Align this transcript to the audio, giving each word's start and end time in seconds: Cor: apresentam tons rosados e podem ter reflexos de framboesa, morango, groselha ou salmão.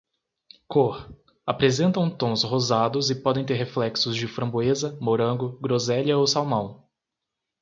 Cor: 0.67 1.13
apresentam 1.45 2.09
tons 2.09 2.41
rosados 2.41 3.11
e 3.11 3.15
podem 3.21 3.45
ter 3.45 3.53
reflexos 3.53 4.15
de 4.15 4.27
framboesa, 4.27 4.97
morango, 4.99 5.59
groselha 5.59 6.17
ou 6.17 6.25
salmão. 6.25 6.89